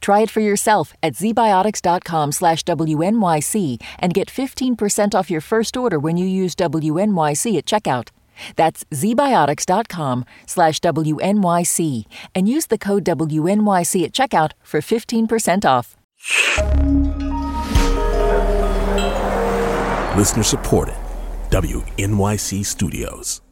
[0.00, 5.98] Try it for yourself at zbiotics.com slash WNYC and get 15% off your first order
[5.98, 8.08] when you use WNYC at checkout.
[8.56, 12.04] That's zbiotics.com slash WNYC
[12.34, 15.96] and use the code WNYC at checkout for 15% off.
[20.16, 20.94] Listener supported.
[21.50, 23.42] WNYC Studios.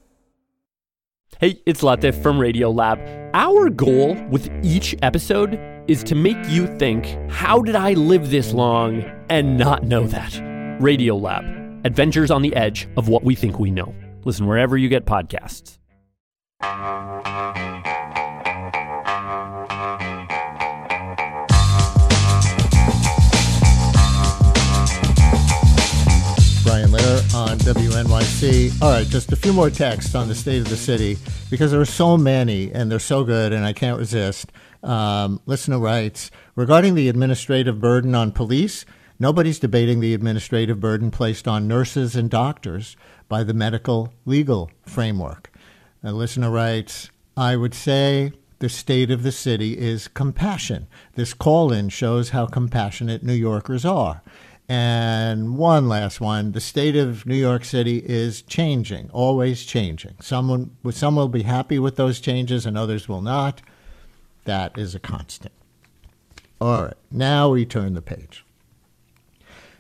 [1.39, 3.31] Hey, it's Latif from Radiolab.
[3.33, 5.59] Our goal with each episode
[5.91, 10.31] is to make you think, how did I live this long and not know that?
[10.81, 13.93] Radiolab, adventures on the edge of what we think we know.
[14.25, 15.79] Listen wherever you get podcasts.
[26.63, 28.81] Brian Lehrer on WNYC.
[28.81, 31.19] All right, just a few more texts on the state of the city
[31.51, 34.53] because there are so many and they're so good and I can't resist.
[34.83, 38.85] Um, listener writes Regarding the administrative burden on police,
[39.19, 42.97] nobody's debating the administrative burden placed on nurses and doctors
[43.29, 45.51] by the medical legal framework.
[46.03, 50.87] A listener writes I would say the state of the city is compassion.
[51.15, 54.23] This call in shows how compassionate New Yorkers are.
[54.69, 56.53] And one last one.
[56.53, 60.15] The state of New York City is changing, always changing.
[60.21, 63.63] Someone, some will be happy with those changes and others will not.
[64.51, 65.55] That is a constant.
[66.61, 68.45] All right, now we turn the page.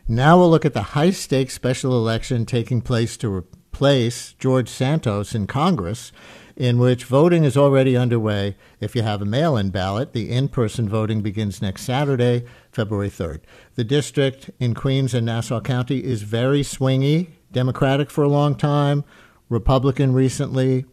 [0.07, 5.35] Now we'll look at the high stakes special election taking place to replace George Santos
[5.35, 6.13] in Congress
[6.55, 8.55] in which voting is already underway.
[8.79, 13.11] If you have a mail in ballot, the in person voting begins next Saturday, February
[13.11, 13.41] 3rd.
[13.75, 19.03] The district in Queens and Nassau County is very swingy, Democratic for a long time,
[19.49, 20.85] Republican recently.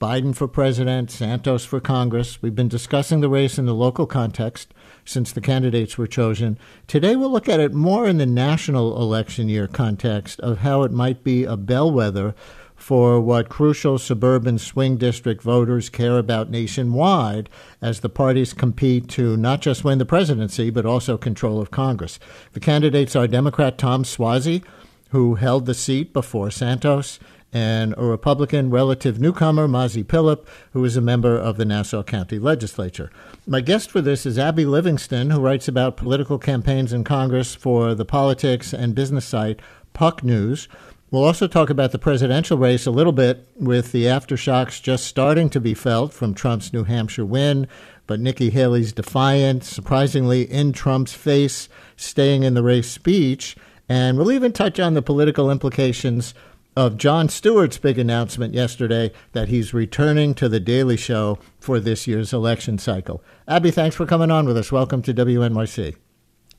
[0.00, 2.42] Biden for president, Santos for Congress.
[2.42, 4.74] We've been discussing the race in the local context
[5.06, 6.58] since the candidates were chosen.
[6.86, 10.92] Today we'll look at it more in the national election year context of how it
[10.92, 12.34] might be a bellwether
[12.74, 17.48] for what crucial suburban swing district voters care about nationwide
[17.80, 22.18] as the parties compete to not just win the presidency, but also control of Congress.
[22.52, 24.62] The candidates are Democrat Tom Suozzi,
[25.10, 27.18] who held the seat before Santos,
[27.56, 32.38] and a Republican relative newcomer, Mazi Pilip, who is a member of the Nassau County
[32.38, 33.10] Legislature.
[33.46, 37.94] My guest for this is Abby Livingston, who writes about political campaigns in Congress for
[37.94, 39.60] the politics and business site
[39.94, 40.68] Puck News.
[41.10, 45.48] We'll also talk about the presidential race a little bit with the aftershocks just starting
[45.48, 47.68] to be felt from Trump's New Hampshire win,
[48.06, 53.56] but Nikki Haley's defiant, surprisingly in Trump's face, staying in the race speech.
[53.88, 56.34] And we'll even touch on the political implications
[56.76, 62.06] of Jon Stewart's big announcement yesterday that he's returning to The Daily Show for this
[62.06, 63.24] year's election cycle.
[63.48, 64.70] Abby, thanks for coming on with us.
[64.70, 65.96] Welcome to WNYC.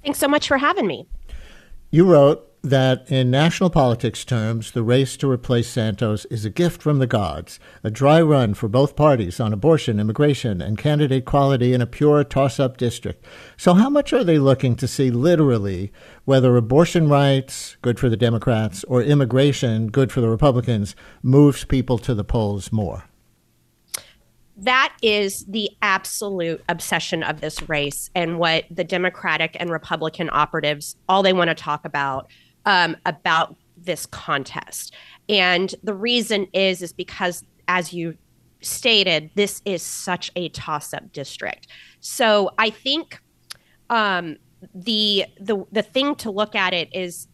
[0.04, 1.08] Thanks so much for having me.
[1.92, 6.82] You wrote that in national politics terms, the race to replace Santos is a gift
[6.82, 11.74] from the gods, a dry run for both parties on abortion, immigration, and candidate quality
[11.74, 13.26] in a pure toss up district.
[13.58, 15.92] So, how much are they looking to see literally
[16.26, 21.98] whether abortion rights, good for the Democrats, or immigration, good for the Republicans, moves people
[22.00, 23.06] to the polls more?
[24.58, 30.96] that is the absolute obsession of this race and what the democratic and republican operatives
[31.08, 32.28] all they want to talk about
[32.68, 34.94] um, about this contest.
[35.30, 38.16] And the reason is is because as you
[38.62, 41.68] stated, this is such a toss-up district.
[42.02, 43.20] So I think
[43.90, 44.38] um,
[44.76, 47.28] the the the thing to look at it is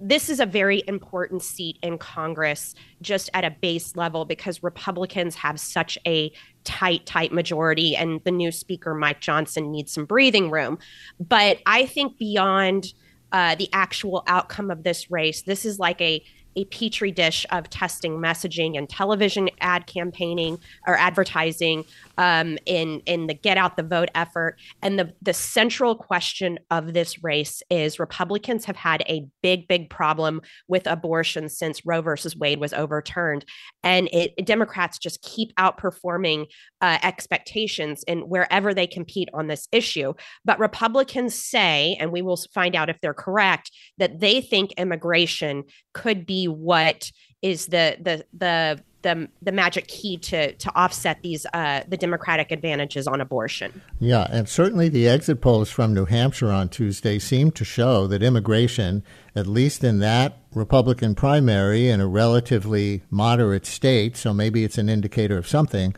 [0.00, 5.34] this is a very important seat in Congress, just at a base level, because Republicans
[5.34, 6.32] have such a
[6.62, 10.78] tight, tight majority, and the new Speaker, Mike Johnson, needs some breathing room.
[11.18, 12.94] But I think beyond
[13.32, 15.42] uh, the actual outcome of this race.
[15.42, 16.22] This is like a
[16.58, 20.58] a petri dish of testing messaging and television ad campaigning
[20.88, 21.84] or advertising
[22.18, 24.56] um, in in the get out the vote effort.
[24.82, 29.88] And the the central question of this race is Republicans have had a big big
[29.88, 33.44] problem with abortion since Roe versus Wade was overturned,
[33.84, 36.46] and it, Democrats just keep outperforming
[36.80, 40.12] uh, expectations in wherever they compete on this issue.
[40.44, 45.62] But Republicans say, and we will find out if they're correct, that they think immigration
[45.98, 47.10] could be what
[47.42, 52.50] is the the the the, the magic key to to offset these uh, the Democratic
[52.50, 53.80] advantages on abortion.
[54.00, 58.22] Yeah, and certainly the exit polls from New Hampshire on Tuesday seem to show that
[58.22, 59.04] immigration,
[59.36, 64.88] at least in that Republican primary in a relatively moderate state, so maybe it's an
[64.88, 65.94] indicator of something.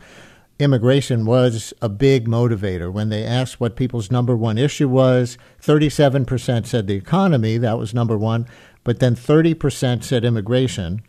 [0.59, 2.93] Immigration was a big motivator.
[2.93, 7.95] When they asked what people's number one issue was, 37% said the economy, that was
[7.95, 8.45] number one,
[8.83, 11.01] but then 30% said immigration.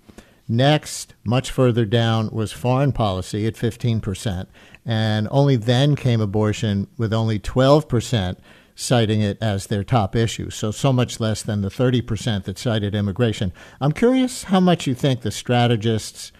[0.49, 4.47] Next, much further down, was foreign policy at 15%.
[4.85, 8.37] And only then came abortion, with only 12%
[8.75, 10.51] citing it as their top issue.
[10.51, 13.53] So, so much less than the 30% that cited immigration.
[13.81, 16.33] I'm curious how much you think the strategists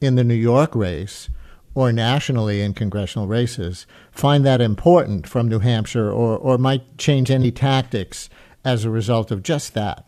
[0.00, 1.28] in the New York race
[1.74, 7.30] or nationally in congressional races find that important from New Hampshire or, or might change
[7.30, 8.28] any tactics
[8.64, 10.05] as a result of just that.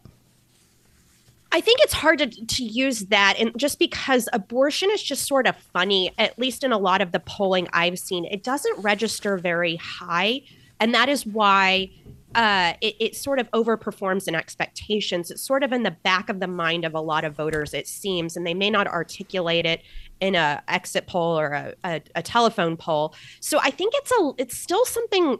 [1.51, 5.47] I think it's hard to, to use that, and just because abortion is just sort
[5.47, 9.39] of funny, at least in a lot of the polling I've seen, it doesn't register
[9.39, 10.43] very high,
[10.79, 11.91] and that is why
[12.35, 15.31] uh, it, it, sort of overperforms in expectations.
[15.31, 17.89] It's sort of in the back of the mind of a lot of voters, it
[17.89, 19.83] seems, and they may not articulate it
[20.21, 23.15] in a exit poll or a, a, a telephone poll.
[23.41, 25.39] So I think it's a it's still something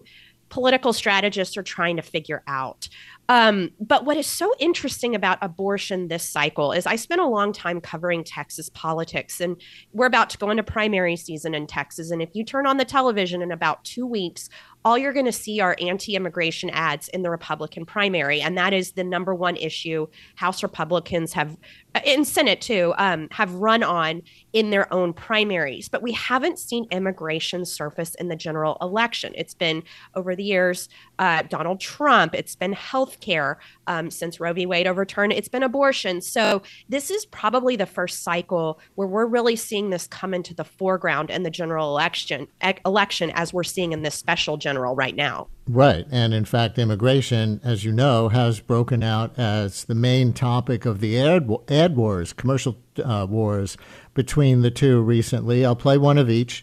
[0.49, 2.89] political strategists are trying to figure out.
[3.31, 7.53] Um, but what is so interesting about abortion this cycle is I spent a long
[7.53, 9.61] time covering Texas politics, and
[9.93, 12.11] we're about to go into primary season in Texas.
[12.11, 14.49] And if you turn on the television in about two weeks,
[14.85, 18.41] all you're going to see are anti immigration ads in the Republican primary.
[18.41, 21.59] And that is the number one issue House Republicans have,
[21.95, 24.23] uh, in Senate too, um, have run on
[24.53, 25.89] in their own primaries.
[25.89, 29.35] But we haven't seen immigration surface in the general election.
[29.37, 29.83] It's been
[30.15, 30.89] over the years
[31.19, 34.67] uh, Donald Trump, it's been health care um, since Roe v.
[34.67, 36.21] Wade overturned, it's been abortion.
[36.21, 40.65] So this is probably the first cycle where we're really seeing this come into the
[40.65, 45.15] foreground in the general election, e- election as we're seeing in this special general right
[45.15, 45.49] now.
[45.69, 46.07] Right.
[46.11, 51.01] And in fact, immigration, as you know, has broken out as the main topic of
[51.01, 53.77] the ad, ad wars, commercial uh, wars
[54.15, 55.65] between the two recently.
[55.65, 56.63] I'll play one of each.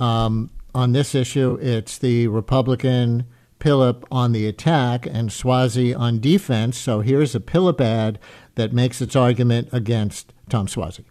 [0.00, 3.24] Um, on this issue, it's the Republican
[3.58, 6.76] Pilip on the attack and Suozzi on defense.
[6.76, 8.18] So here's a Pilip ad
[8.54, 11.04] that makes its argument against Tom Suozzi.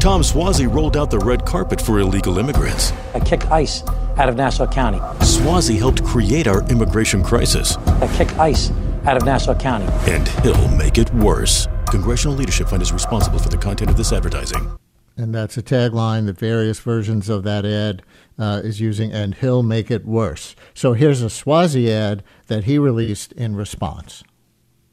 [0.00, 2.92] Tom Suozzi rolled out the red carpet for illegal immigrants.
[3.14, 3.82] I kicked ICE
[4.16, 4.98] out of Nassau County.
[5.20, 7.76] Suozzi helped create our immigration crisis.
[7.76, 8.70] I kicked ICE
[9.04, 9.86] out of Nassau County.
[10.10, 11.68] And he'll make it worse.
[11.90, 14.76] Congressional Leadership Fund is responsible for the content of this advertising.
[15.16, 18.02] And that's a tagline that various versions of that ad
[18.38, 20.54] uh, is using, and he'll make it worse.
[20.74, 24.22] So here's a Suozzi ad that he released in response.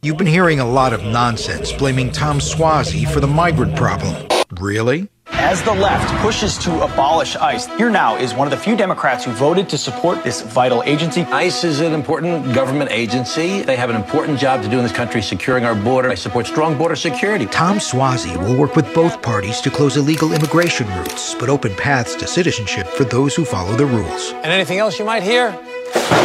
[0.03, 4.27] You've been hearing a lot of nonsense blaming Tom Suozzi for the migrant problem.
[4.59, 5.07] Really?
[5.27, 9.23] As the left pushes to abolish ICE, here now is one of the few Democrats
[9.23, 11.21] who voted to support this vital agency.
[11.21, 13.61] ICE is an important government agency.
[13.61, 16.09] They have an important job to do in this country, securing our border.
[16.09, 17.45] I support strong border security.
[17.45, 22.13] Tom Suozzi will work with both parties to close illegal immigration routes, but open paths
[22.15, 24.33] to citizenship for those who follow the rules.
[24.33, 25.57] And anything else you might hear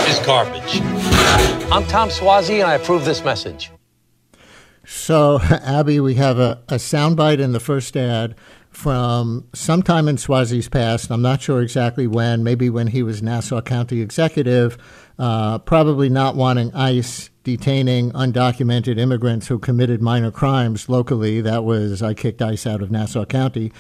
[0.09, 0.81] is garbage.
[1.73, 3.71] I'm Tom Suozzi, and I approve this message.
[4.85, 8.35] So, Abby, we have a, a soundbite in the first ad
[8.71, 11.11] from sometime in Suozzi's past.
[11.11, 14.79] I'm not sure exactly when, maybe when he was Nassau County executive,
[15.19, 21.41] uh, probably not wanting ICE detaining undocumented immigrants who committed minor crimes locally.
[21.41, 23.73] That was, I kicked ICE out of Nassau County.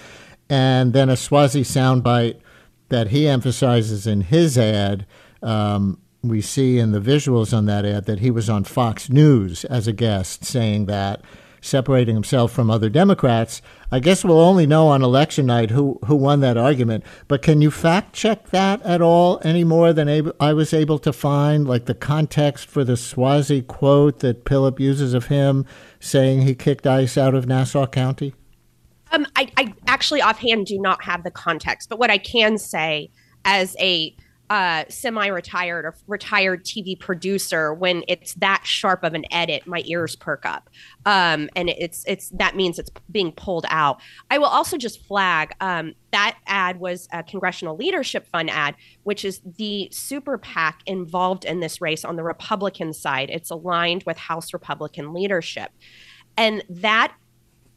[0.51, 2.41] And then a Suozzi soundbite
[2.89, 5.07] that he emphasizes in his ad.
[5.43, 9.65] Um, we see in the visuals on that ad that he was on Fox News
[9.65, 11.23] as a guest saying that
[11.61, 13.63] separating himself from other Democrats.
[13.91, 17.05] I guess we'll only know on election night who, who won that argument.
[17.27, 20.99] But can you fact check that at all any more than ab- I was able
[21.01, 25.65] to find, like the context for the Suozzi quote that Pilip uses of him
[26.01, 28.35] saying he kicked ICE out of Nassau County?
[29.11, 33.11] Um, I, I actually offhand do not have the context, but what I can say
[33.45, 34.15] as a
[34.51, 40.17] uh, semi-retired or retired TV producer, when it's that sharp of an edit, my ears
[40.17, 40.71] perk up,
[41.07, 44.01] um, and it's it's that means it's being pulled out.
[44.31, 49.25] I will also just flag um, that ad was a Congressional Leadership Fund ad, which
[49.25, 53.31] is the super PAC involved in this race on the Republican side.
[53.31, 55.71] It's aligned with House Republican leadership,
[56.37, 57.15] and that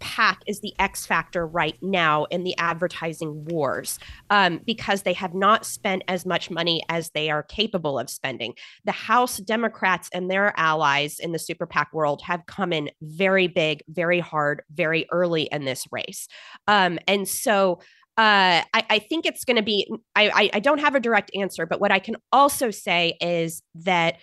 [0.02, 5.34] PAC is the X factor right now in the advertising wars um, because they have
[5.34, 8.54] not spent as much money as they are capable of spending.
[8.84, 13.48] The House Democrats and their allies in the super PAC world have come in very
[13.48, 16.28] big, very hard, very early in this race.
[16.68, 17.80] Um, and so
[18.18, 21.66] uh, I, I, think it's going to be, I, I don't have a direct answer,
[21.66, 24.18] but what I can also say is that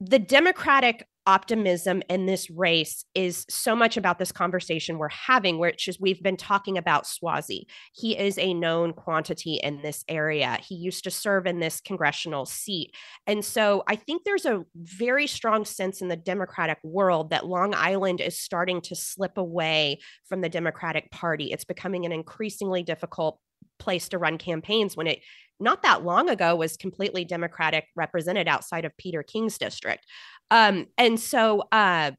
[0.00, 5.88] the Democratic optimism in this race is so much about this conversation we're having, which
[5.88, 7.64] is we've been talking about Suozzi.
[7.92, 10.58] He is a known quantity in this area.
[10.66, 12.94] He used to serve in this congressional seat.
[13.26, 17.74] And so I think there's a very strong sense in the Democratic world that Long
[17.74, 21.52] Island is starting to slip away from the Democratic Party.
[21.52, 23.40] It's becoming an increasingly difficult
[23.78, 25.20] place to run campaigns when it
[25.58, 30.06] not that long ago was completely democratic represented outside of peter king's district
[30.50, 32.12] um, and so, uh,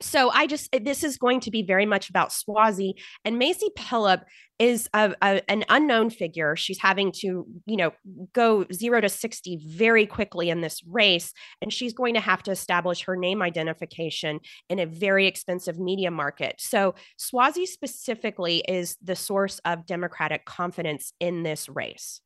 [0.00, 2.92] so I just this is going to be very much about Suozzi
[3.24, 4.22] and Mazi Pilip
[4.58, 6.54] is a, a, an unknown figure.
[6.56, 7.92] She's having to you know
[8.34, 11.32] go zero to sixty very quickly in this race,
[11.62, 16.10] and she's going to have to establish her name identification in a very expensive media
[16.10, 16.56] market.
[16.58, 22.20] So Suozzi specifically is the source of Democratic confidence in this race.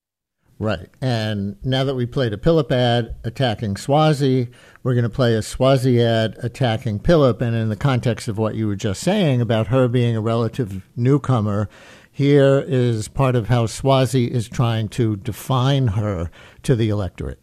[0.61, 0.91] Right.
[1.01, 4.53] And now that we played a Pilip ad attacking Suozzi,
[4.83, 7.41] we're going to play a Suozzi ad attacking Pilip.
[7.41, 10.83] And in the context of what you were just saying about her being a relative
[10.95, 11.71] newcomer,
[12.13, 16.31] here is part of how Suozzi is trying to define her
[16.65, 17.41] to the electorate.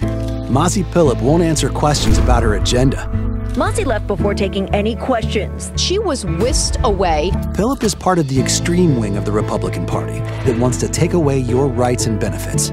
[0.00, 3.39] Mazi Pilip won't answer questions about her agenda.
[3.56, 5.72] Mazi left before taking any questions.
[5.76, 7.30] She was whisked away.
[7.54, 11.12] Pilip is part of the extreme wing of the Republican Party that wants to take
[11.14, 12.70] away your rights and benefits.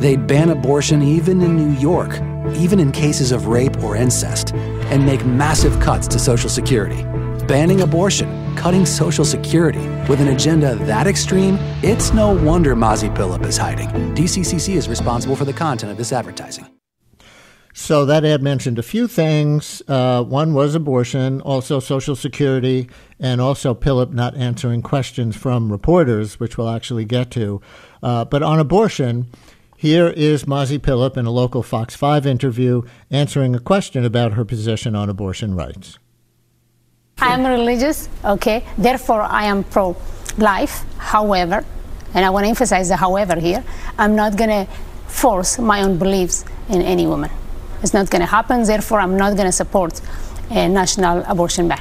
[0.00, 2.20] They'd ban abortion even in New York,
[2.54, 7.02] even in cases of rape or incest, and make massive cuts to Social Security.
[7.46, 13.44] Banning abortion, cutting Social Security, with an agenda that extreme, it's no wonder Mazi Pilip
[13.44, 13.88] is hiding.
[14.14, 16.69] DCCC is responsible for the content of this advertising.
[17.72, 19.80] So that ad mentioned a few things.
[19.86, 26.40] Uh, one was abortion, also Social Security, and also Pilip not answering questions from reporters,
[26.40, 27.60] which we'll actually get to.
[28.02, 29.26] Uh, but on abortion,
[29.76, 34.44] here is Mazi Pilip in a local Fox 5 interview answering a question about her
[34.44, 35.98] position on abortion rights.
[37.18, 39.96] I am religious, okay, therefore I am pro
[40.38, 40.84] life.
[40.98, 41.64] However,
[42.14, 43.62] and I want to emphasize the however here,
[43.98, 44.66] I'm not going to
[45.06, 47.30] force my own beliefs in any woman.
[47.82, 48.62] It's not going to happen.
[48.64, 50.00] Therefore, I'm not going to support
[50.50, 51.80] a national abortion ban.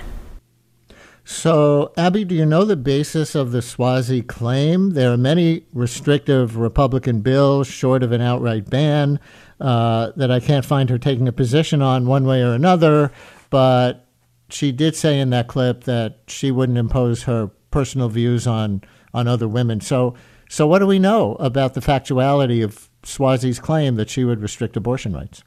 [1.26, 4.92] So, Abby, do you know the basis of the Suozzi claim?
[4.92, 9.20] There are many restrictive Republican bills, short of an outright ban,
[9.60, 13.12] uh, that I can't find her taking a position on one way or another.
[13.52, 14.08] But
[14.50, 18.82] she did say in that clip that she wouldn't impose her personal views on
[19.14, 19.82] on other women.
[19.82, 20.16] So,
[20.50, 24.78] so what do we know about the factuality of Suozzi's claim that she would restrict
[24.78, 25.44] abortion rights?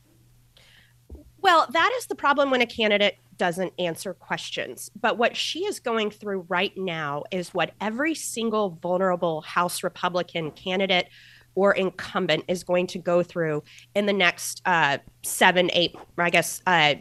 [1.43, 4.91] Well, that is the problem when a candidate doesn't answer questions.
[5.01, 10.53] But what she is going through right now is what every single vulnerable House Republican
[10.53, 11.09] candidate
[11.57, 16.63] or incumbent is going to go through in the next uh, seven, eight, I guess,
[16.67, 16.95] uh,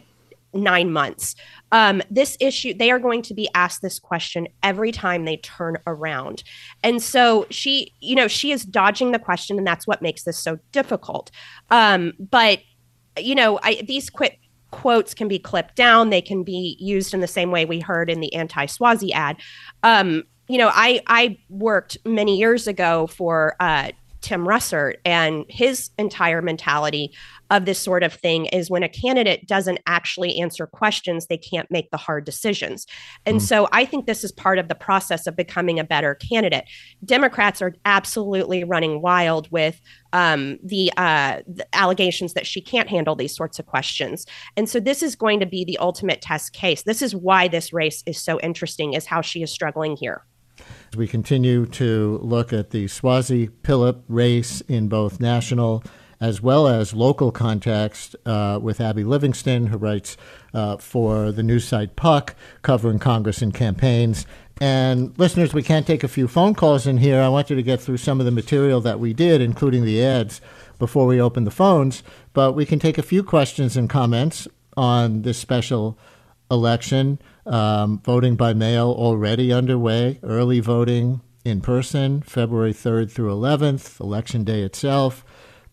[0.52, 1.34] nine months.
[1.70, 5.78] Um, this issue, they are going to be asked this question every time they turn
[5.86, 6.42] around.
[6.82, 10.38] And so she, you know, she is dodging the question, and that's what makes this
[10.38, 11.30] so difficult.
[11.70, 12.58] Um, but
[13.18, 14.10] you know, I, these
[14.70, 16.10] quotes can be clipped down.
[16.10, 19.36] They can be used in the same way we heard in the anti-Suozzi ad.
[19.82, 23.92] Um, you know, I I worked many years ago for uh,
[24.22, 27.12] Tim Russert, and his entire mentality
[27.50, 31.70] of this sort of thing is when a candidate doesn't actually answer questions, they can't
[31.70, 32.86] make the hard decisions.
[33.26, 33.42] And mm.
[33.42, 36.64] so I think this is part of the process of becoming a better candidate.
[37.04, 39.78] Democrats are absolutely running wild with
[40.12, 44.26] um, the, uh, the allegations that she can't handle these sorts of questions.
[44.56, 46.82] And so this is going to be the ultimate test case.
[46.82, 50.24] This is why this race is so interesting, is how she is struggling here.
[50.96, 55.82] We continue to look at the Suozzi Pilip race in both national
[56.22, 60.16] as well as local context uh, with Abby Livingston, who writes
[60.54, 64.24] uh, for the news site Puck, covering Congress and campaigns.
[64.62, 67.20] And listeners, we can't take a few phone calls in here.
[67.20, 70.00] I want you to get through some of the material that we did, including the
[70.00, 70.40] ads,
[70.78, 72.04] before we open the phones.
[72.32, 75.98] But we can take a few questions and comments on this special
[76.48, 77.18] election.
[77.44, 84.44] Um, voting by mail already underway, early voting in person, February 3rd through 11th, election
[84.44, 85.24] day itself.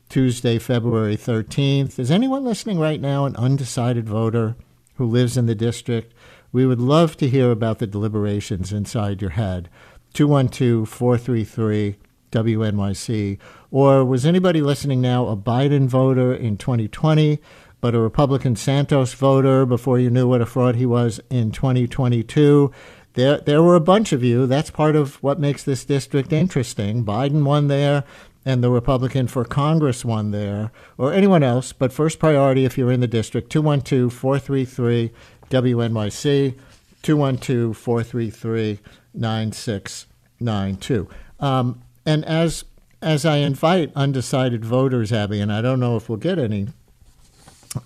[0.10, 2.00] Tuesday, February 13th.
[2.00, 4.56] Is anyone listening right now an undecided voter
[4.96, 6.12] who lives in the district
[6.52, 9.70] We would love to hear about the deliberations inside your head.
[10.14, 11.96] 212 433
[12.32, 13.38] WNYC.
[13.72, 17.40] Or was anybody listening now a Biden voter in 2020,
[17.82, 22.72] but a Republican Santos voter before you knew what a fraud he was in 2022?
[23.14, 24.46] There, there were a bunch of you.
[24.48, 27.04] That's part of what makes this district interesting.
[27.04, 28.04] Biden won there,
[28.46, 31.74] and the Republican for Congress won there, or anyone else.
[31.74, 35.12] But first priority if you're in the district, 212 433
[35.50, 36.56] WNYC,
[37.02, 38.80] 212 433
[39.14, 41.10] 9692.
[41.40, 42.66] Um, and as
[43.02, 46.68] as I invite undecided voters, Abby, and I don't know if we'll get any,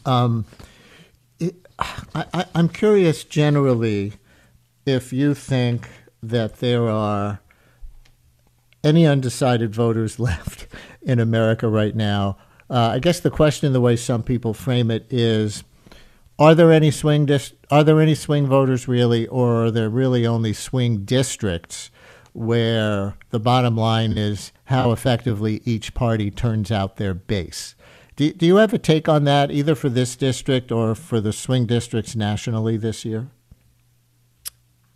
[0.08, 0.46] um,
[1.39, 4.13] it, I, am curious generally
[4.88, 5.88] if you think
[6.24, 7.41] that there are
[8.84, 10.67] any undecided voters left
[11.01, 12.38] in America right now.
[12.70, 15.63] Uh, I guess the question, the way some people frame it, is:
[16.40, 20.25] Are there any swing dis- Are there any swing voters really, or are there really
[20.25, 21.92] only swing districts
[22.34, 27.75] where the bottom line is how effectively each party turns out their base?
[28.16, 31.34] Do, do you have a take on that, either for this district or for the
[31.34, 33.30] swing districts nationally this year?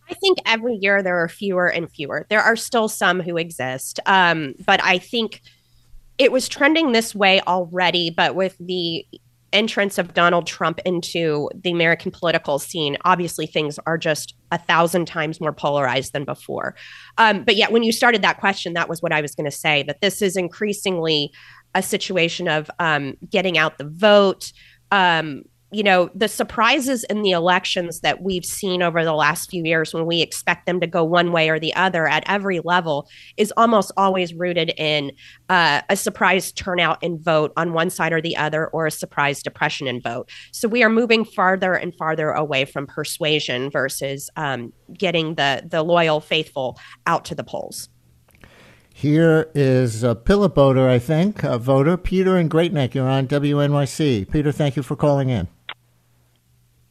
[0.10, 2.26] I think every year there are fewer and fewer.
[2.30, 5.42] There are still some who exist, um, but I think
[6.18, 8.10] it was trending this way already.
[8.10, 9.06] But with the
[9.58, 15.08] entrance of Donald Trump into the American political scene, obviously things are just a thousand
[15.08, 16.76] times more polarized than before.
[17.18, 19.58] Um, but yet, when you started that question, that was what I was going to
[19.58, 21.32] say that this is increasingly
[21.74, 24.52] a situation of um, getting out the vote.
[24.92, 25.44] Um,
[25.78, 29.94] you know, the surprises in the elections that we've seen over the last few years
[29.94, 33.08] when we expect them to go one way or the other at every level
[33.38, 35.12] is almost always rooted in
[35.50, 39.44] uh, a surprise turnout and vote on one side or the other, or a surprise
[39.44, 40.32] depression in vote.
[40.52, 45.84] So we are moving farther and farther away from persuasion versus um, getting the the
[45.84, 47.88] loyal, faithful out to the polls.
[48.92, 52.96] Here is a Pilip voter, I think, a voter, Peter in Great Neck.
[52.96, 54.32] You're on WNYC.
[54.32, 55.48] Peter, thank you for calling in.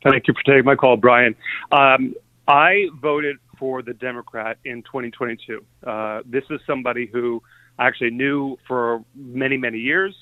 [0.03, 1.35] Thank you for taking my call, Brian.
[1.73, 2.15] Um,
[2.47, 5.65] I voted for the Democrat in 2022.
[5.85, 7.43] Uh, this is somebody who
[7.79, 10.15] I actually knew for many, many years.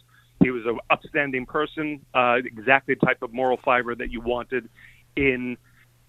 [0.42, 4.68] He was an upstanding person, uh, exactly the type of moral fiber that you wanted
[5.16, 5.56] in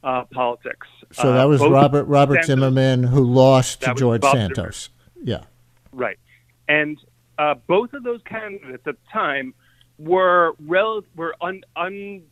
[0.03, 0.87] uh, politics.
[1.11, 4.89] So that uh, was Robert Robert Santos, Zimmerman who lost to George Santos.
[5.23, 5.43] Yeah,
[5.91, 6.19] right.
[6.67, 6.97] And
[7.37, 9.53] uh, both of those candidates at the time
[9.97, 12.23] were rel- were un, un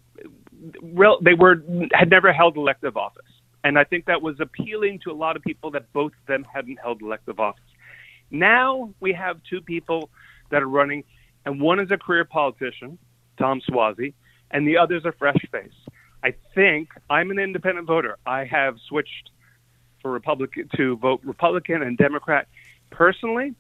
[0.81, 3.31] real, they were had never held elective office,
[3.63, 6.45] and I think that was appealing to a lot of people that both of them
[6.51, 7.63] hadn't held elective office.
[8.31, 10.09] Now we have two people
[10.49, 11.03] that are running,
[11.45, 12.97] and one is a career politician,
[13.37, 14.13] Tom Suozzi,
[14.51, 15.73] and the other is a fresh face.
[16.23, 18.17] I think I'm an independent voter.
[18.25, 19.31] I have switched
[20.01, 22.47] for Republican to vote Republican and Democrat.
[22.89, 23.55] Personally,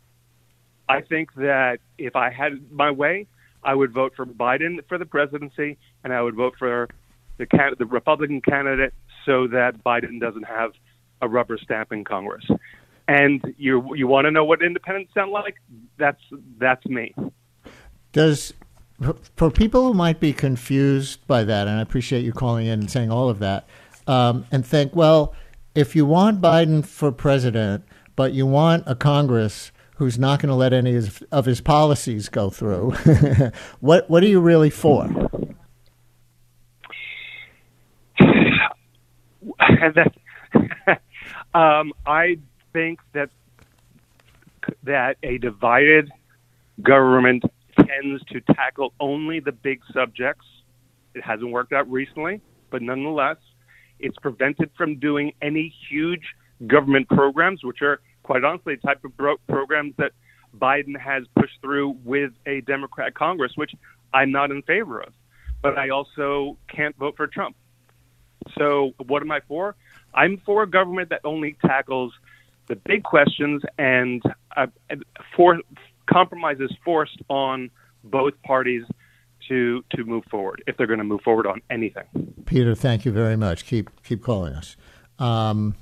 [0.87, 3.27] I think that if I had my way,
[3.63, 6.89] I would vote for Biden for the presidency, and I would vote for
[7.37, 8.93] the can- the Republican candidate
[9.25, 10.71] so that Biden doesn't have
[11.21, 12.45] a rubber stamp in Congress.
[13.07, 15.55] And you you want to know what independents sound like?
[15.97, 16.21] That's
[16.57, 17.13] that's me.
[18.11, 18.53] Does
[19.35, 22.91] for people who might be confused by that, and I appreciate you calling in and
[22.91, 23.67] saying all of that,
[24.07, 25.33] um, and think, well,
[25.75, 27.83] if you want Biden for president,
[28.15, 29.71] but you want a Congress
[30.03, 30.99] who's not going to let any
[31.31, 32.91] of his policies go through.
[33.79, 35.05] what what are you really for?
[41.53, 42.37] um, I
[42.73, 43.29] think that
[44.83, 46.11] that a divided
[46.81, 47.43] government
[47.77, 50.45] tends to tackle only the big subjects.
[51.15, 53.37] It hasn't worked out recently, but nonetheless,
[53.99, 56.23] it's prevented from doing any huge
[56.67, 60.11] government programs, which are quite honestly, the type of bro- programs that
[60.57, 63.71] Biden has pushed through with a Democrat Congress, which
[64.13, 65.13] I'm not in favor of.
[65.61, 67.55] But I also can't vote for Trump.
[68.57, 69.75] So what am I for?
[70.13, 72.13] I'm for a government that only tackles
[72.67, 74.21] the big questions and
[74.55, 74.67] uh,
[75.35, 75.59] for
[76.05, 77.69] compromises forced on
[78.03, 78.83] both parties
[79.47, 82.03] to to move forward if they're going to move forward on anything.
[82.45, 83.65] Peter, thank you very much.
[83.65, 84.75] Keep keep calling us.
[85.19, 85.75] Um,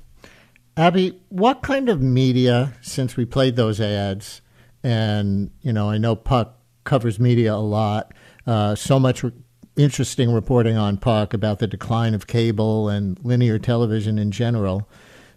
[0.76, 4.40] Abby, what kind of media, since we played those ads,
[4.82, 8.12] and you know, I know Puck covers media a lot.
[8.46, 9.32] Uh, so much re-
[9.76, 14.88] interesting reporting on Puck about the decline of cable and linear television in general.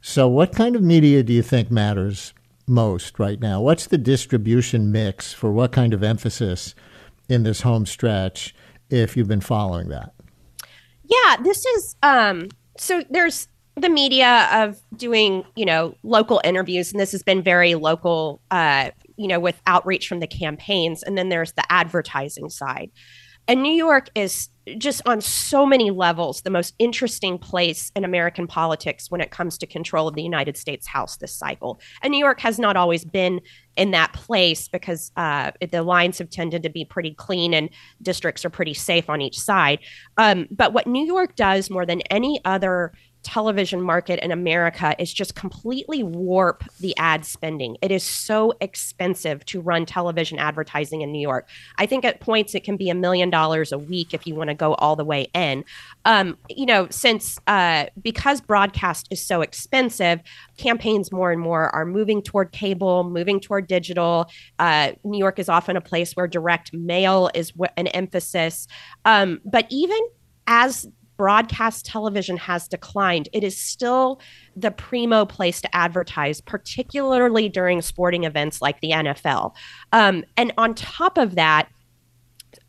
[0.02, 2.34] So, what kind of media do you think matters
[2.68, 3.62] most right now?
[3.62, 6.76] What's the distribution mix for what kind of emphasis
[7.28, 8.56] in this home stretch?
[8.90, 10.14] If you've been following that,
[11.04, 17.00] yeah, this is um, so there's the media of doing, you know, local interviews, and
[17.00, 21.04] this has been very local, uh, you know, with outreach from the campaigns.
[21.04, 22.92] And then there's the advertising side.
[23.48, 28.48] And New York is just on so many levels the most interesting place in American
[28.48, 31.80] politics when it comes to control of the United States House this cycle.
[32.02, 33.42] And New York has not always been
[33.78, 37.70] in that place because uh, the lines have tended to be pretty clean and
[38.02, 39.80] districts are pretty safe on each side.
[40.18, 42.94] Um, but what New York does more than any other
[43.26, 47.76] television market in America is just completely warp the ad spending.
[47.82, 51.50] It is so expensive to run television advertising in New York.
[51.78, 54.52] I think at points it can be a million dollars a week if you want
[54.52, 55.66] to go all the way in.
[56.06, 60.22] Um, you know, since uh, because broadcast is so expensive,
[60.58, 64.30] campaigns more and more are moving toward cable, moving toward digital.
[64.60, 68.68] Uh, New York is often a place where direct mail is an emphasis.
[69.04, 70.00] Um, but even
[70.46, 74.20] as broadcast television has declined, it is still
[74.56, 79.56] the primo place to advertise, particularly during sporting events like the NFL.
[79.92, 81.70] Um, and on top of that,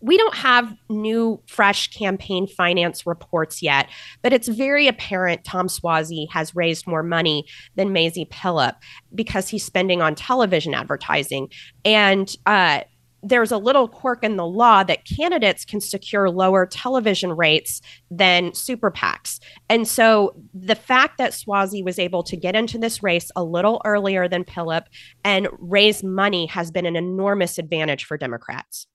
[0.01, 3.89] we don't have new, fresh campaign finance reports yet,
[4.23, 7.45] but it's very apparent Tom Suozzi has raised more money
[7.77, 8.75] than Mazi Pilip
[9.15, 11.49] because he's spending on television advertising.
[11.85, 12.83] And uh,
[13.29, 18.55] there's a little quirk in the law that candidates can secure lower television rates than
[18.55, 19.41] super PACs.
[19.69, 23.83] And so the fact that Suozzi was able to get into this race a little
[23.85, 24.85] earlier than Pilip
[25.25, 28.87] and raise money has been an enormous advantage for Democrats.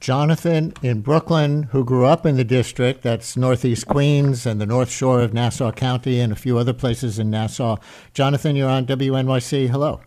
[0.00, 4.90] Jonathan in Brooklyn, who grew up in the district, that's Northeast Queens and the North
[4.90, 7.76] Shore of Nassau County and a few other places in Nassau.
[8.12, 9.68] Jonathan, you're on WNYC.
[9.70, 10.00] Hello.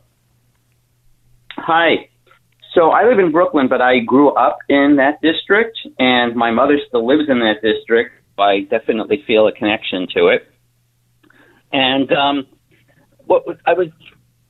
[1.57, 2.09] Hi.
[2.73, 6.77] So I live in Brooklyn, but I grew up in that district, and my mother
[6.87, 8.11] still lives in that district.
[8.37, 10.47] I definitely feel a connection to it.
[11.71, 12.47] And um,
[13.25, 13.87] what was, I was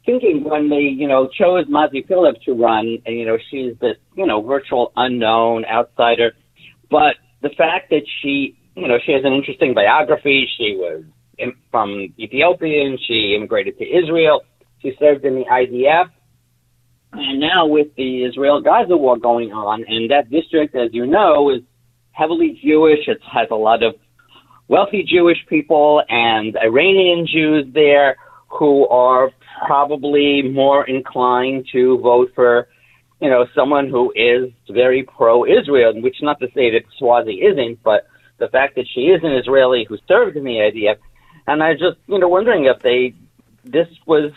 [0.06, 3.98] thinking when they, you know, chose Mazi Pilip to run, and you know, she's this,
[4.16, 6.34] you know, virtual unknown outsider,
[6.90, 10.48] but the fact that she, you know, she has an interesting biography.
[10.58, 11.04] She was
[11.38, 12.96] in, from Ethiopia.
[13.08, 14.42] She immigrated to Israel.
[14.82, 16.10] She served in the IDF
[17.14, 21.50] and now with the Israel Gaza war going on, and that district, as you know,
[21.50, 21.62] is
[22.12, 23.08] heavily Jewish.
[23.08, 23.96] It has a lot of
[24.68, 28.18] wealthy Jewish people and Iranian Jews there
[28.50, 29.32] who are
[29.66, 32.68] probably more inclined to vote for,
[33.22, 38.08] you know, someone who is very pro-Israel, which not to say that Suozzi isn't, but
[38.38, 40.98] the fact that she is an Israeli who served in the IDF.
[41.48, 43.14] And I just, you know, wondering if they,
[43.64, 44.32] this was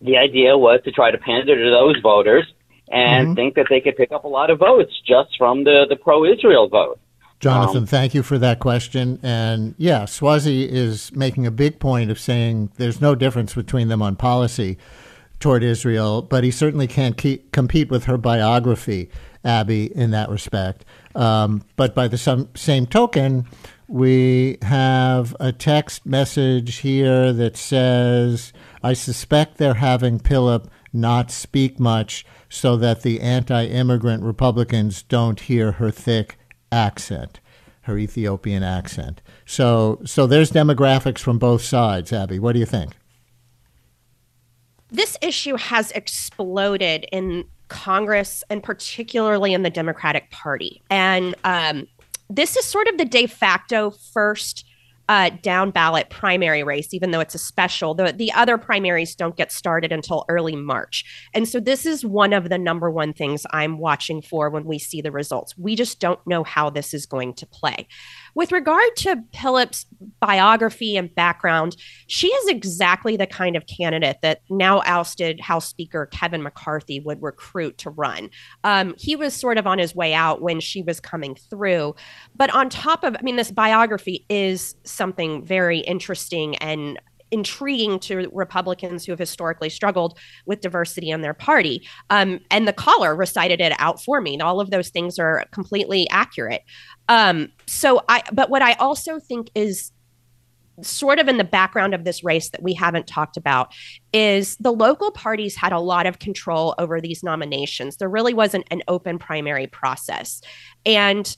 [0.00, 2.46] the idea was to try to pander to those voters
[2.90, 3.34] and mm-hmm.
[3.34, 6.24] think that they could pick up a lot of votes just from the, the pro
[6.24, 6.98] Israel vote.
[7.40, 9.20] Jonathan, um, thank you for that question.
[9.22, 14.02] And yeah, Suozzi is making a big point of saying there's no difference between them
[14.02, 14.76] on policy
[15.38, 19.08] toward Israel, but he certainly can't keep, compete with her biography,
[19.44, 20.84] Abby, in that respect.
[21.14, 23.46] Um, but by the some, same token,
[23.88, 31.80] we have a text message here that says, I suspect they're having Pilip not speak
[31.80, 36.38] much so that the anti immigrant Republicans don't hear her thick
[36.70, 37.40] accent,
[37.82, 39.22] her Ethiopian accent.
[39.46, 42.38] So, so there's demographics from both sides, Abby.
[42.38, 42.92] What do you think?
[44.90, 50.82] This issue has exploded in Congress and particularly in the Democratic Party.
[50.90, 51.86] And um,
[52.30, 54.64] this is sort of the de facto first
[55.08, 57.94] uh, down ballot primary race, even though it's a special.
[57.94, 61.04] The, the other primaries don't get started until early March.
[61.32, 64.78] And so this is one of the number one things I'm watching for when we
[64.78, 65.56] see the results.
[65.56, 67.88] We just don't know how this is going to play.
[68.38, 69.84] With regard to Pilip's
[70.20, 76.06] biography and background, she is exactly the kind of candidate that now ousted House Speaker
[76.06, 78.30] Kevin McCarthy would recruit to run.
[78.62, 81.96] Um, he was sort of on his way out when she was coming through.
[82.36, 86.96] But on top of, I mean, this biography is something very interesting and
[87.30, 91.86] intriguing to Republicans who have historically struggled with diversity in their party.
[92.10, 94.40] Um, and the caller recited it out for me.
[94.40, 96.62] All of those things are completely accurate.
[97.08, 99.92] Um, so I, but what I also think is
[100.82, 103.72] sort of in the background of this race that we haven't talked about
[104.12, 107.96] is the local parties had a lot of control over these nominations.
[107.96, 110.40] There really wasn't an open primary process.
[110.86, 111.36] And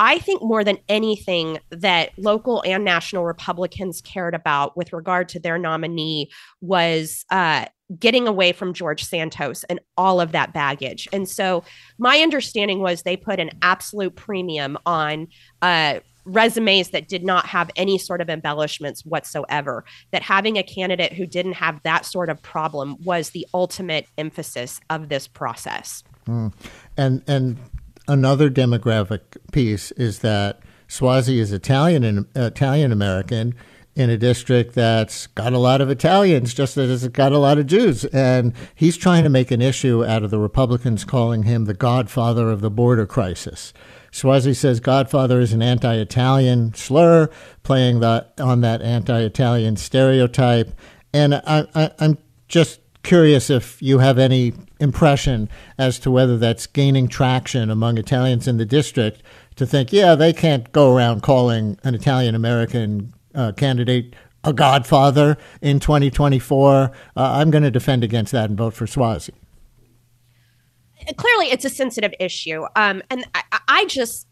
[0.00, 5.38] I think more than anything that local and national Republicans cared about with regard to
[5.38, 6.30] their nominee
[6.62, 7.66] was uh,
[7.98, 11.06] getting away from George Santos and all of that baggage.
[11.12, 11.64] And so
[11.98, 15.28] my understanding was they put an absolute premium on
[15.60, 19.84] uh, resumes that did not have any sort of embellishments whatsoever.
[20.12, 24.80] That having a candidate who didn't have that sort of problem was the ultimate emphasis
[24.88, 26.02] of this process.
[26.26, 26.54] Mm.
[26.96, 27.58] And and
[28.10, 29.20] another demographic
[29.52, 33.54] piece is that Suozzi is Italian and Italian American
[33.94, 37.58] in a district that's got a lot of Italians, just as it's got a lot
[37.58, 38.04] of Jews.
[38.06, 42.50] And he's trying to make an issue out of the Republicans calling him the godfather
[42.50, 43.72] of the border crisis.
[44.10, 47.30] Suozzi says Godfather is an anti-Italian slur,
[47.62, 50.72] playing the, on that anti-Italian stereotype.
[51.12, 52.18] And I, I, I'm
[52.48, 58.48] just curious if you have any impression as to whether that's gaining traction among Italians
[58.48, 59.22] in the district
[59.56, 65.36] to think, yeah, they can't go around calling an Italian American uh, candidate a godfather
[65.60, 66.66] in 2024.
[66.72, 69.30] Uh, I'm going to defend against that and vote for Suozzi.
[71.16, 72.64] Clearly, it's a sensitive issue.
[72.76, 74.26] Um, and I, I just,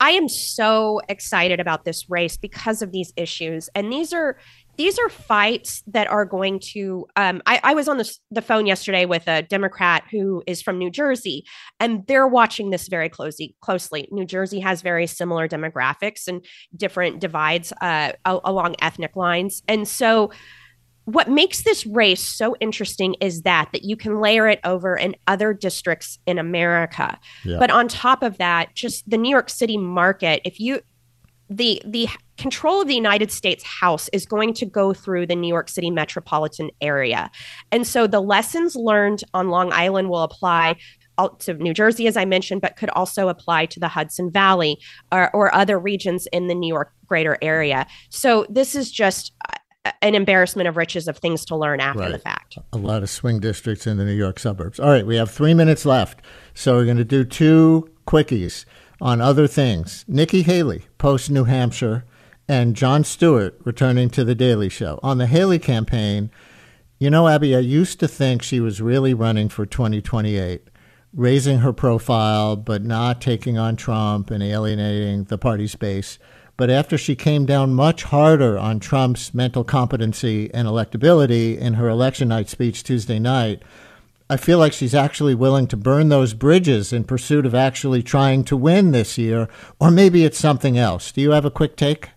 [0.00, 3.68] I am so excited about this race because of these issues.
[3.74, 4.38] And these are
[4.82, 8.66] these are fights that are going to um, I, I, was on the, the phone
[8.66, 11.44] yesterday with a democrat who is from new jersey
[11.78, 14.08] and they're watching this very closely closely.
[14.10, 16.44] New jersey has very similar demographics and
[16.76, 19.62] different divides uh, along ethnic lines.
[19.68, 20.32] And so
[21.04, 25.14] what makes this race so interesting is that that you can layer it over in
[25.28, 27.18] other districts in america.
[27.44, 27.58] Yeah.
[27.60, 30.80] but on top of that just the new york city market if you
[31.56, 35.48] the the control of the United States House is going to go through the New
[35.48, 37.30] York City metropolitan area.
[37.70, 40.76] And so the lessons learned on Long Island will apply
[41.38, 44.78] to New Jersey, as I mentioned, but could also apply to the Hudson Valley
[45.12, 47.86] or, or other regions in the New York greater area.
[48.08, 49.32] So this is just
[49.84, 52.12] uh, an embarrassment of riches of things to learn after right.
[52.12, 52.58] the fact.
[52.72, 54.80] A lot of swing districts in the New York suburbs.
[54.80, 56.22] All right, we have three minutes left.
[56.54, 58.64] So we're going to do two quickies
[59.02, 60.04] on other things.
[60.06, 62.04] Nikki Haley, post New Hampshire,
[62.48, 65.00] and Jon Stewart returning to The Daily Show.
[65.02, 66.30] On the Haley campaign,
[67.00, 70.68] you know, Abby, I used to think she was really running for 2028,
[71.12, 76.20] raising her profile, but not taking on Trump and alienating the party's base.
[76.56, 81.88] But after she came down much harder on Trump's mental competency and electability in her
[81.88, 83.62] election night speech Tuesday night,
[84.32, 88.44] I feel like she's actually willing to burn those bridges in pursuit of actually trying
[88.44, 89.46] to win this year,
[89.78, 91.12] or maybe it's something else.
[91.12, 92.08] Do you have a quick take?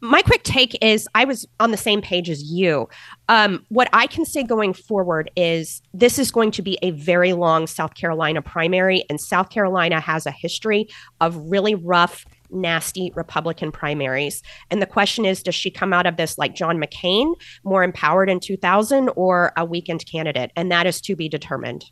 [0.00, 2.88] My quick take is I was on the same page as you.
[3.28, 7.32] Um, what I can say going forward is this is going to be a very
[7.32, 10.86] long South Carolina primary, and South Carolina has a history
[11.20, 14.42] of really rough nasty Republican primaries.
[14.70, 18.30] And the question is does she come out of this like John McCain, more empowered
[18.30, 20.52] in 2000, or a weakened candidate?
[20.56, 21.84] And that is to be determined.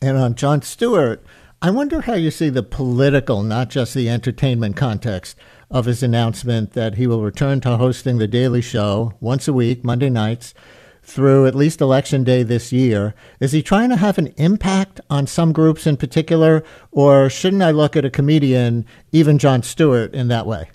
[0.00, 1.24] And on Jon Stewart,
[1.60, 5.36] I wonder how you see the political, not just the entertainment context
[5.70, 9.84] of his announcement that he will return to hosting The Daily Show once a week,
[9.84, 10.54] Monday nights
[11.02, 13.14] through at least election day this year.
[13.40, 17.70] Is he trying to have an impact on some groups in particular, or shouldn't I
[17.72, 20.70] look at a comedian, even Jon Stewart, in that way?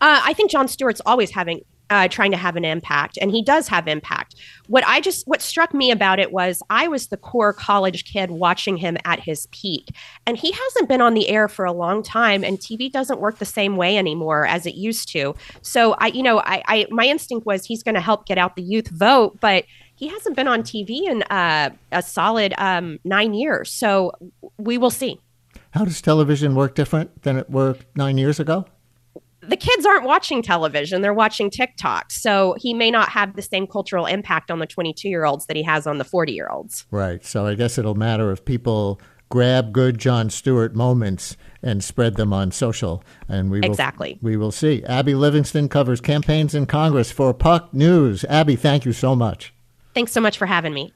[0.00, 3.42] Uh, I think Jon Stewart's always having uh, trying to have an impact, and he
[3.42, 4.34] does have impact.
[4.66, 8.30] What I just what struck me about it was I was the core college kid
[8.30, 9.90] watching him at his peak,
[10.26, 13.38] and he hasn't been on the air for a long time, and TV doesn't work
[13.38, 15.34] the same way anymore as it used to.
[15.60, 18.56] So I, you know, I, I my instinct was he's going to help get out
[18.56, 23.34] the youth vote, but he hasn't been on TV in uh, a solid um, nine
[23.34, 23.70] years.
[23.70, 24.12] So
[24.56, 25.20] we will see.
[25.72, 28.64] How does television work different than it worked nine years ago?
[29.42, 32.10] The kids aren't watching television they're watching tiktok.
[32.10, 35.56] So he may not have the same cultural impact on the 22 year olds that
[35.56, 37.24] he has on the 40 year olds right.
[37.24, 42.34] So i guess it'll matter if people grab good Jon stewart moments and spread them
[42.34, 44.18] on social and we will, exactly.
[44.20, 44.84] we will see.
[44.84, 48.24] Abby livingston covers campaigns in congress for puck news.
[48.28, 49.54] Abby thank you so much.
[49.94, 50.92] Thanks so much for having me